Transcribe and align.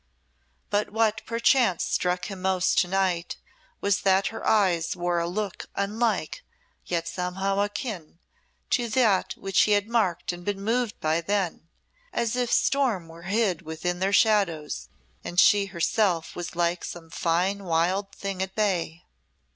But 0.71 0.89
what 0.89 1.23
perchance 1.27 1.83
struck 1.83 2.25
him 2.25 2.41
most 2.41 2.79
to 2.79 2.87
night, 2.87 3.37
was 3.81 4.01
that 4.01 4.29
her 4.33 4.43
eyes 4.47 4.95
wore 4.95 5.19
a 5.19 5.27
look 5.27 5.67
unlike, 5.75 6.43
yet 6.87 7.07
somehow 7.07 7.59
akin, 7.59 8.17
to 8.71 8.89
that 8.89 9.35
which 9.37 9.61
he 9.65 9.73
had 9.73 9.87
marked 9.87 10.31
and 10.31 10.43
been 10.43 10.59
moved 10.61 10.99
by 11.01 11.21
then 11.21 11.67
as 12.11 12.35
if 12.35 12.51
storm 12.51 13.09
were 13.09 13.21
hid 13.29 13.61
within 13.61 13.99
their 13.99 14.11
shadows 14.11 14.89
and 15.23 15.39
she 15.39 15.65
herself 15.67 16.35
was 16.35 16.55
like 16.55 16.83
some 16.83 17.11
fine 17.11 17.63
wild 17.63 18.11
thing 18.11 18.41
at 18.41 18.55
bay. 18.55 19.03